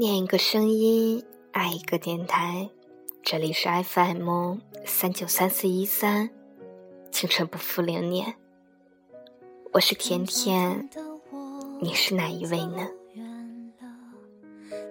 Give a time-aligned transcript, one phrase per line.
[0.00, 2.70] 念一个声音，爱一个电台，
[3.22, 4.56] 这里是 FM
[4.86, 6.30] 三九三四一三，
[7.10, 8.34] 青春不负流年。
[9.72, 10.88] 我是甜甜，
[11.82, 12.88] 你是哪一位呢？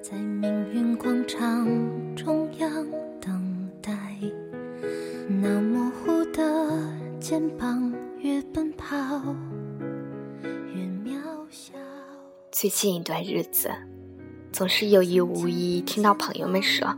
[0.03, 1.65] 在命运广场
[2.15, 2.69] 中央
[3.19, 3.91] 等待，
[5.27, 6.87] 那模糊的
[7.19, 8.95] 肩膀越奔跑
[10.67, 11.73] 越渺小。
[12.51, 13.71] 最近一段日子。
[14.51, 16.95] 总是有意无意听到朋友们说：“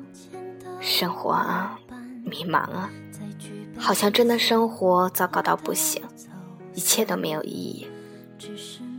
[0.82, 1.78] 生活啊，
[2.24, 2.90] 迷茫啊，
[3.78, 6.02] 好像真的生活糟糕到不行，
[6.74, 7.88] 一切都没有意义。”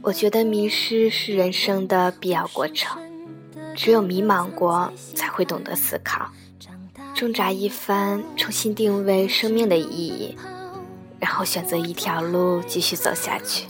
[0.02, 3.00] 我觉得迷失是人生的必要过程，
[3.74, 6.30] 只有迷茫过，才会懂得思考，
[7.14, 10.36] 挣扎一番，重新定位生命的意义，
[11.18, 13.66] 然后选择一条路继续走下去。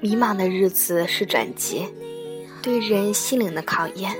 [0.00, 1.86] 迷茫的日子是转机。
[2.62, 4.14] 对人心灵的考验，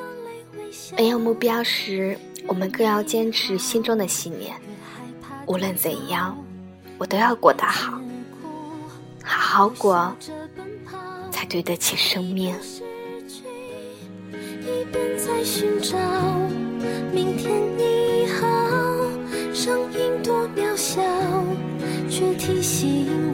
[0.96, 4.54] 没有目标时，我们更要坚持心中的信念。
[5.46, 6.36] 无论怎样，
[6.96, 8.00] 我都要过得好，
[9.22, 10.16] 好好过，
[11.30, 12.54] 才对得起生命。
[14.32, 15.98] 一边在寻找
[17.12, 18.46] 明天你好，
[19.52, 21.02] 声音多渺小，
[22.08, 23.29] 却提醒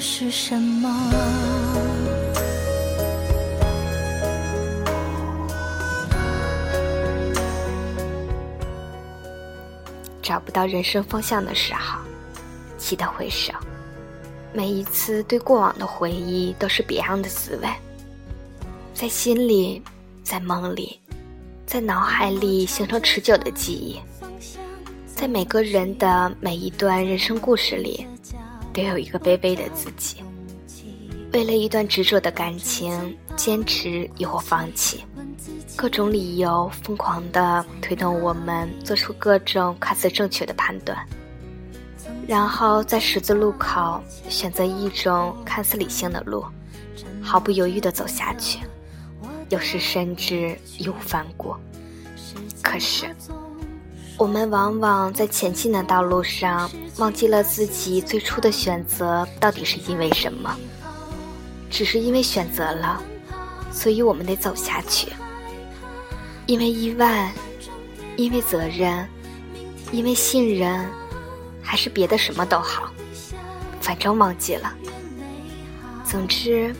[0.00, 0.88] 是什么？
[10.22, 11.98] 找不到人生方向的时候，
[12.78, 13.52] 记得回首。
[14.54, 17.68] 每一次对过往的回忆，都是别样的滋味，
[18.94, 19.82] 在心里，
[20.24, 20.98] 在梦里，
[21.66, 24.00] 在脑海里形成持久的记忆。
[25.06, 28.06] 在每个人的每一段人生故事里。
[28.72, 30.22] 都有一个卑微的自己，
[31.32, 35.04] 为了一段执着的感情，坚持亦或放弃，
[35.76, 40.96] 各种理由疯狂地推动我们做出各种看似正确的判断，
[42.26, 46.44] 然后在十字路口选择一种看似理性的路，
[47.20, 48.60] 毫不犹豫地走下去，
[49.48, 51.54] 有时甚至义无反顾。
[52.62, 53.14] 可是。
[54.18, 56.70] 我们往往在前进的道路上，
[57.00, 60.54] 忘记了自己最初的选择到底是因为什么。
[61.70, 63.02] 只是因为选择了，
[63.72, 65.08] 所以我们得走下去。
[66.46, 67.32] 因为意外，
[68.16, 69.08] 因为责任，
[69.92, 70.84] 因为信任，
[71.62, 72.90] 还是别的什么都好，
[73.80, 74.74] 反正忘记了。
[76.04, 76.74] 总之，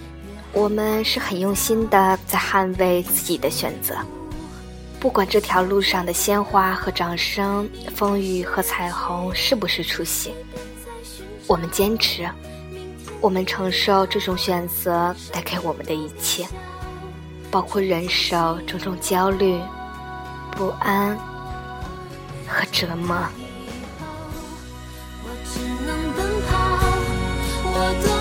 [0.52, 3.96] 我们是很用心的在捍卫自己的选择。
[5.00, 7.66] 不管这条路上的鲜花和掌声，
[7.96, 10.34] 风雨和彩虹是不是出现，
[11.46, 12.28] 我们坚持，
[13.18, 16.46] 我们承受这种选择带给我们的一切，
[17.50, 19.58] 包括忍受种种焦虑、
[20.50, 21.16] 不安
[22.46, 23.16] 和折磨。
[25.24, 26.52] 我只能奔跑，
[27.72, 28.19] 我多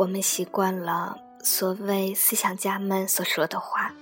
[0.00, 3.94] 我们习惯了所谓思想家们所说的话：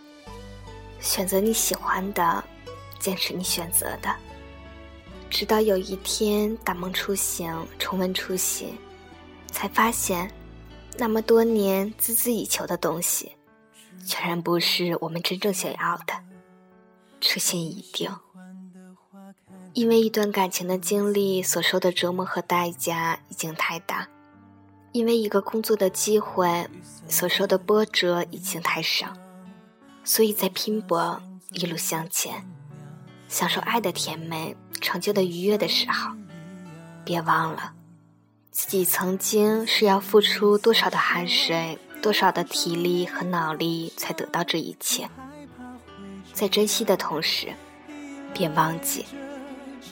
[1.01, 2.45] 选择你喜欢的，
[3.01, 4.15] 坚持你选择的。
[5.29, 8.79] 直到有一天大梦初醒，重温初心，
[9.51, 10.33] 才发现，
[10.97, 13.33] 那么多年孜孜以求的东西，
[14.07, 16.15] 全然不是我们真正想要的。
[17.21, 18.09] 初心已定，
[19.73, 24.09] 因为一段感情的经历所受的折磨和代价已经太大。
[24.93, 26.67] 因为一个工作的机会，
[27.09, 29.13] 所受的波折已经太少，
[30.03, 31.21] 所以在拼搏
[31.53, 32.47] 一路向前，
[33.29, 36.13] 享受爱的甜美、成就的愉悦的时候，
[37.05, 37.75] 别忘了
[38.51, 45.09] 自己曾经是要付出多少的汗水、多少的体力和脑力才得到这一切。
[46.33, 47.53] 在珍惜的同时，
[48.33, 49.05] 别忘记，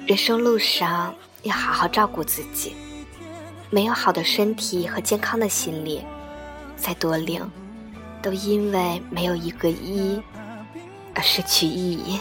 [0.07, 2.75] 人生路上要好好照顾自己。
[3.71, 6.05] 没有好的身体和健康的心理，
[6.77, 7.51] 再多灵，
[8.23, 10.21] 都因为没有一个一
[11.15, 12.21] 而失去意义。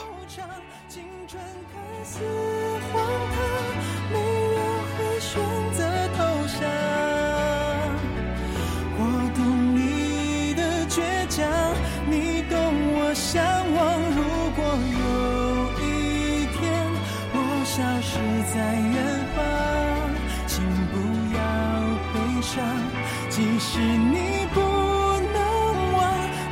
[23.30, 26.00] 即使你不能忘，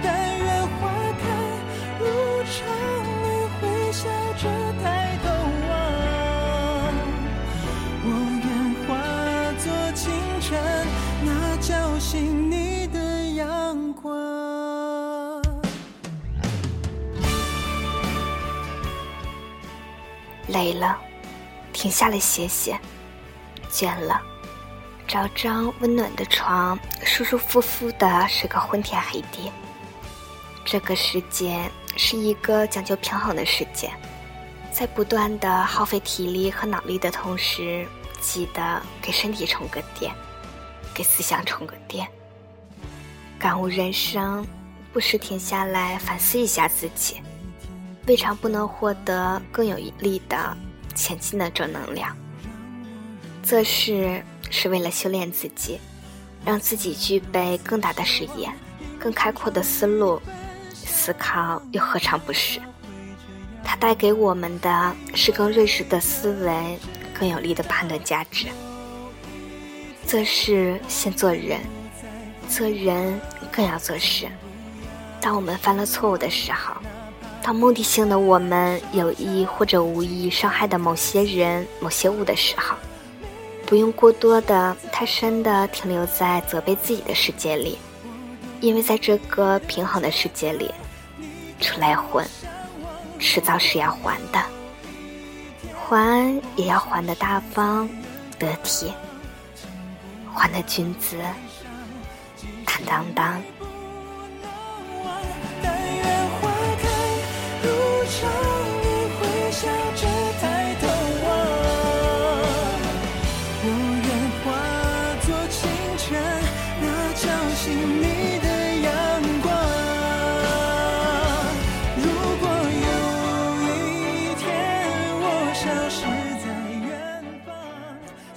[0.04, 0.81] 但愿花
[1.22, 1.24] 开
[1.98, 2.04] 如
[2.44, 2.54] 常，
[3.22, 3.25] 你
[3.62, 3.62] 会
[3.92, 4.02] 笑
[4.34, 4.44] 着
[4.84, 4.84] 抬
[5.24, 5.25] 头
[5.70, 5.72] 望。
[8.06, 8.08] 我
[8.44, 8.46] 愿
[8.84, 8.90] 化
[9.60, 10.02] 作清
[10.42, 10.52] 晨，
[11.24, 11.28] 那
[11.62, 12.54] 叫醒你
[12.88, 12.98] 的
[13.36, 14.04] 阳光。
[20.48, 20.98] 累了，
[21.72, 22.75] 停下来歇歇；
[23.72, 24.22] 倦了。
[25.13, 26.75] 找张温暖的床，
[27.06, 29.51] 舒舒服服的睡个昏天黑地。
[30.65, 33.92] 这个世界是一个讲究平衡的世界，
[34.71, 37.88] 在不断的耗费体力和脑力的同时，
[38.19, 40.12] 记得给身体充个电，
[40.95, 42.07] 给思想充个电。
[43.38, 44.44] 感悟人生，
[44.92, 47.21] 不时停下来反思一下自己，
[48.07, 50.57] 未尝不能获得更有力的
[50.95, 52.18] 前进的正能量。
[53.44, 54.25] 这是。
[54.50, 55.80] 是为了修炼自己，
[56.45, 58.51] 让自己具备更大的视野、
[59.00, 60.22] 更开阔的思路，
[60.74, 62.60] 思考又何尝不是？
[63.63, 66.78] 它带给我们的是更睿智的思维、
[67.18, 68.48] 更有力的判断价值。
[70.06, 71.60] 做事先做人，
[72.50, 73.19] 做人
[73.51, 74.28] 更要做事。
[75.22, 76.75] 当我们犯了错误的时候，
[77.42, 82.75] 当目的性的我们有意或者无意伤害的某些人、某些物的时候。
[83.74, 87.75] 不用过多的、太深的停留在责备自己的世界里，
[88.62, 90.72] 因为在这个平衡的世界里，
[91.60, 92.24] 出来混，
[93.18, 94.40] 迟早是要还的，
[95.74, 97.90] 还也要还的大方
[98.38, 98.94] 得体，
[100.31, 101.18] 还的君子
[102.68, 103.42] 坦荡荡。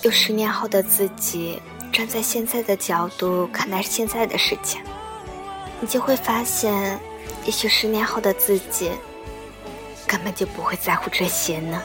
[0.07, 1.61] 就十年后的自己
[1.93, 4.81] 站在现在的角度看待现在的事情，
[5.81, 6.97] 你就会发现，
[7.45, 8.93] 也许十年后的自己
[10.07, 11.83] 根本就不会在乎这些呢。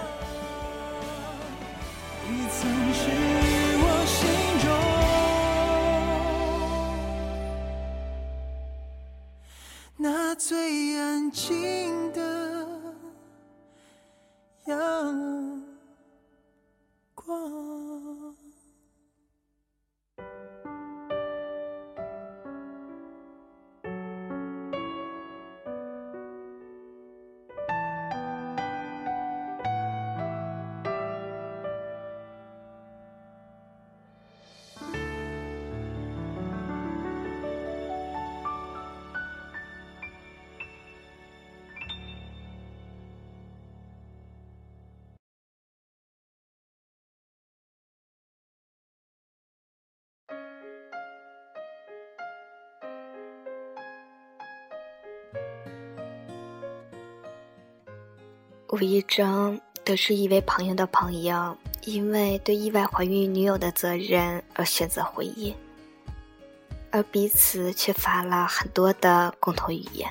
[58.72, 65.54] 无意中得知一位朋友的朋友因为对意外怀孕女友的责任而选择回忆，
[66.90, 70.10] 而彼此却发了很多的共同语言。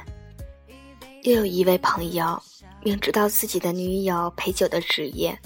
[1.22, 2.38] 又有一位朋友
[2.82, 5.38] 明知道自己的女友陪酒的职业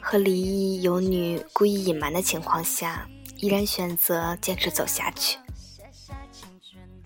[0.00, 3.06] 和离异有女故意隐瞒的情况下，
[3.36, 5.36] 依然选择坚持走下去。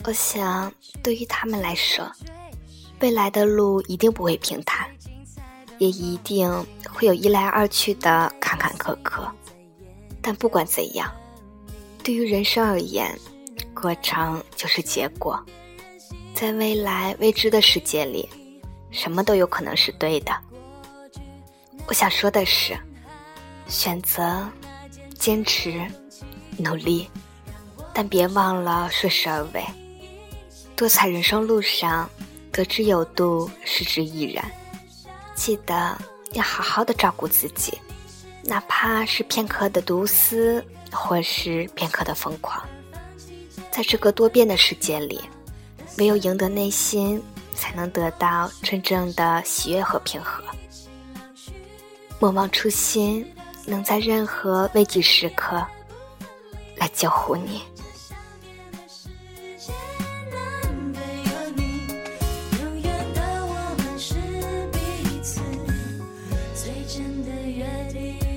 [0.04, 0.72] 我想，
[1.02, 2.08] 对于他们来说，
[3.00, 4.88] 未来的路一定不会平坦。
[5.78, 6.50] 也一定
[6.92, 9.28] 会有一来二去的坎坎坷坷，
[10.20, 11.10] 但不管怎样，
[12.02, 13.16] 对于人生而言，
[13.74, 15.40] 过程就是结果。
[16.34, 18.28] 在未来未知的世界里，
[18.90, 20.32] 什么都有可能是对的。
[21.86, 22.78] 我想说的是，
[23.66, 24.48] 选择、
[25.18, 25.84] 坚持、
[26.56, 27.08] 努力，
[27.92, 29.64] 但别忘了顺势而为。
[30.76, 32.08] 多彩人生路上，
[32.52, 34.44] 得之有度，失之亦然。
[35.38, 35.96] 记得
[36.32, 37.78] 要好好的照顾自己，
[38.42, 42.60] 哪怕是片刻的独思，或是片刻的疯狂。
[43.70, 45.20] 在这个多变的世界里，
[45.98, 47.22] 唯有赢得内心，
[47.54, 50.42] 才能得到真正的喜悦和平和。
[52.18, 53.24] 莫忘初心，
[53.64, 55.64] 能在任何危急时刻
[56.76, 57.62] 来救护你。
[67.88, 68.27] 天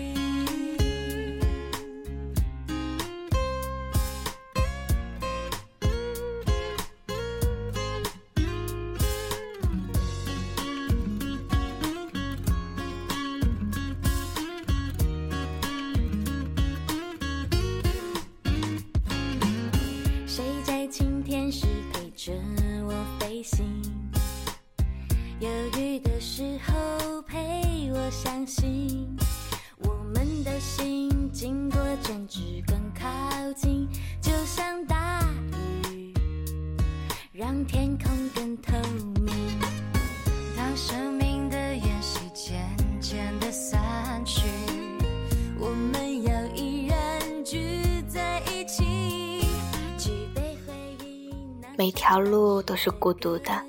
[51.81, 53.59] 每条路都是孤独的，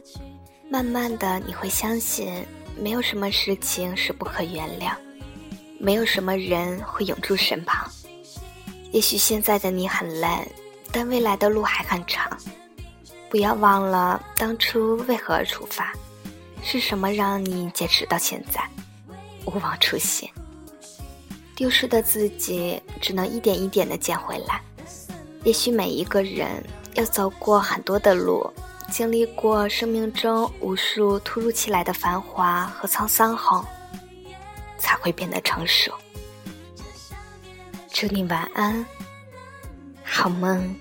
[0.69, 2.45] 慢慢的你会相信，
[2.79, 4.93] 没有什么事情是不可原谅，
[5.79, 7.91] 没有什么人会永驻身旁。
[8.91, 10.29] 也许现在的你很累，
[10.93, 12.31] 但未来的路还很长。
[13.31, 15.91] 不要忘了当初为何而出发，
[16.63, 18.63] 是什么让你坚持到现在？
[19.47, 20.29] 勿忘初心。
[21.57, 24.61] 丢失的自己只能一点一点的捡回来。
[25.45, 26.63] 也许每一个人
[26.95, 28.53] 要走过很多的路，
[28.91, 33.65] 经历过生命中无数突如其来的繁华和沧桑后，
[34.79, 35.93] 才会变得成熟。
[37.91, 38.85] 祝你晚安，
[40.03, 40.75] 好梦。